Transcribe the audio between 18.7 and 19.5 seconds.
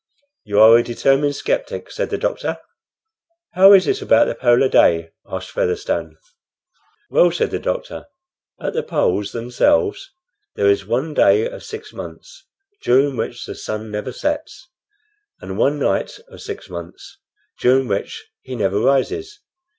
rises.